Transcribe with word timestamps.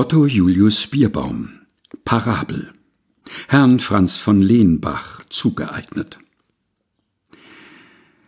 Otto 0.00 0.26
Julius 0.26 0.86
Bierbaum 0.86 1.62
Parabel 2.04 2.72
Herrn 3.48 3.80
Franz 3.80 4.14
von 4.14 4.40
Lehnbach 4.40 5.24
zugeeignet 5.28 6.20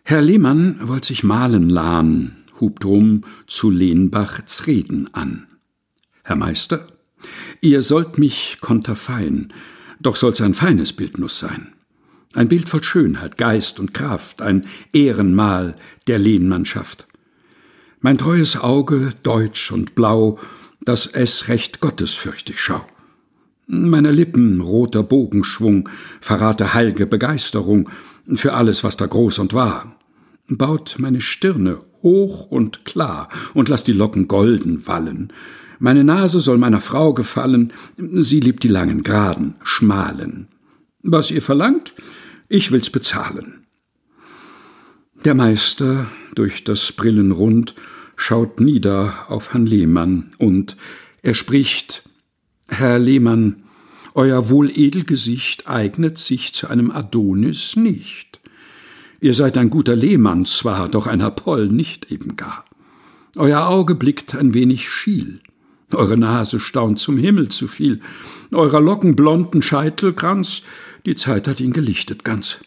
Herr 0.03 0.21
Lehmann 0.21 0.81
wollt 0.89 1.05
sich 1.05 1.23
malen 1.23 1.69
lahn, 1.69 2.39
hub 2.61 2.81
drum 2.81 3.23
zu 3.47 3.71
Lehnbach 3.71 4.41
z'Reden 4.47 5.15
an. 5.15 5.47
Herr 6.25 6.35
Meister, 6.35 6.89
ihr 7.61 7.83
sollt 7.83 8.19
mich 8.19 8.59
konterfein, 8.61 9.53
doch 10.01 10.17
soll's 10.17 10.41
ein 10.41 10.55
feines 10.55 10.93
Bildnuss 10.93 11.39
sein. 11.39 11.75
Ein 12.35 12.49
Bild 12.49 12.69
voll 12.69 12.83
Schönheit, 12.83 13.39
Geist 13.39 13.79
und 13.79 13.95
Kraft, 13.95 14.43
ein 14.43 14.67
Ehrenmal 14.93 15.77
der 16.09 16.19
Lehnmannschaft. 16.19 17.07
Mein 18.01 18.19
treues 18.19 18.57
Auge, 18.57 19.11
deutsch 19.23 19.71
und 19.71 19.95
blau, 19.95 20.41
dass 20.83 21.07
es 21.07 21.49
recht 21.49 21.81
gottesfürchtig 21.81 22.61
schau. 22.61 22.85
Meiner 23.67 24.11
Lippen 24.11 24.61
roter 24.61 25.03
Bogenschwung 25.03 25.89
verrate 26.21 26.75
heilge 26.75 27.07
Begeisterung 27.07 27.89
für 28.35 28.55
alles, 28.55 28.83
was 28.83 28.97
da 28.97 29.07
groß 29.07 29.39
und 29.39 29.55
wahr. 29.55 29.97
Baut 30.49 30.97
meine 30.99 31.21
Stirne 31.21 31.79
hoch 32.03 32.47
und 32.47 32.85
klar 32.85 33.29
und 33.55 33.69
lass 33.69 33.85
die 33.85 33.93
Locken 33.93 34.27
golden 34.27 34.87
wallen. 34.87 35.33
Meine 35.79 36.05
Nase 36.05 36.41
soll 36.41 36.59
meiner 36.59 36.81
Frau 36.81 37.15
gefallen, 37.15 37.73
sie 37.97 38.41
liebt 38.41 38.65
die 38.65 38.69
langen, 38.69 39.03
geraden, 39.03 39.55
schmalen. 39.63 40.49
Was 41.03 41.31
ihr 41.31 41.41
verlangt, 41.41 41.95
ich 42.49 42.71
will's 42.71 42.91
bezahlen. 42.91 43.67
Der 45.25 45.35
Meister 45.35 46.07
durch 46.35 46.65
das 46.65 46.93
Brillenrund 46.93 47.75
schaut 48.21 48.61
nieder 48.61 49.15
auf 49.29 49.55
Herrn 49.55 49.65
Lehmann 49.65 50.31
und 50.37 50.77
er 51.23 51.33
spricht 51.33 52.03
Herr 52.69 52.99
Lehmann, 52.99 53.63
euer 54.13 54.51
Wohledelgesicht 54.51 55.67
eignet 55.67 56.19
sich 56.19 56.53
zu 56.53 56.69
einem 56.69 56.91
Adonis 56.91 57.77
nicht. 57.77 58.41
Ihr 59.23 59.33
seid 59.33 59.57
ein 59.57 59.71
guter 59.71 59.97
Lehmann 59.97 60.45
zwar, 60.45 60.91
doch 60.91 61.07
ein 61.07 61.23
Apoll 61.23 61.69
nicht 61.69 62.13
eben 62.13 62.37
gar. 62.37 62.67
Euer 63.37 63.67
Auge 63.67 63.95
blickt 63.95 64.35
ein 64.35 64.53
wenig 64.53 64.91
schiel, 64.91 65.41
eure 65.91 66.19
Nase 66.19 66.61
staunt 66.61 67.01
zum 67.01 67.17
Himmel 67.17 67.49
zu 67.49 67.69
viel, 67.69 68.01
eurer 68.53 68.81
Locken 68.81 69.17
blonden 69.17 69.63
Scheitelkranz, 69.63 70.61
die 71.07 71.15
Zeit 71.15 71.49
hat 71.49 71.61
ihn 71.61 71.73
gelichtet 71.73 72.23
ganz. 72.23 72.59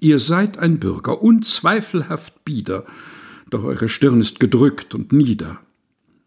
Ihr 0.00 0.18
seid 0.18 0.58
ein 0.58 0.80
Bürger, 0.80 1.22
unzweifelhaft 1.22 2.44
bieder, 2.44 2.84
doch 3.50 3.64
eure 3.64 3.88
Stirn 3.88 4.20
ist 4.20 4.40
gedrückt 4.40 4.94
und 4.94 5.12
nieder. 5.12 5.60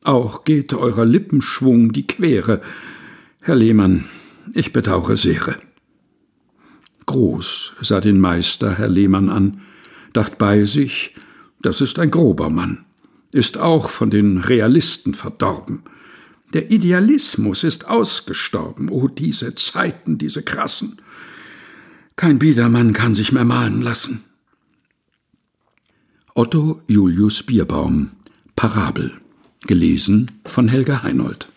Auch 0.03 0.43
geht 0.43 0.73
eurer 0.73 1.05
Lippenschwung 1.05 1.93
die 1.93 2.05
Quere. 2.05 2.61
Herr 3.39 3.55
Lehmann, 3.55 4.05
ich 4.53 4.73
bedauere 4.73 5.15
sehr. 5.15 5.57
Groß 7.05 7.73
sah 7.81 8.01
den 8.01 8.19
Meister 8.19 8.77
Herr 8.77 8.89
Lehmann 8.89 9.29
an, 9.29 9.61
dacht 10.13 10.37
bei 10.37 10.65
sich, 10.65 11.15
das 11.61 11.81
ist 11.81 11.99
ein 11.99 12.11
grober 12.11 12.49
Mann, 12.49 12.85
ist 13.31 13.57
auch 13.57 13.89
von 13.89 14.09
den 14.09 14.37
Realisten 14.37 15.13
verdorben. 15.13 15.83
Der 16.53 16.69
Idealismus 16.69 17.63
ist 17.63 17.87
ausgestorben, 17.87 18.89
oh 18.89 19.07
diese 19.07 19.55
Zeiten, 19.55 20.17
diese 20.17 20.43
krassen. 20.43 21.01
Kein 22.15 22.37
Biedermann 22.39 22.93
kann 22.93 23.15
sich 23.15 23.31
mehr 23.31 23.45
malen 23.45 23.81
lassen. 23.81 24.23
Otto 26.35 26.81
Julius 26.87 27.43
Bierbaum 27.43 28.09
Parabel 28.55 29.11
gelesen 29.67 30.31
von 30.45 30.67
Helga 30.67 31.03
Heinold 31.03 31.52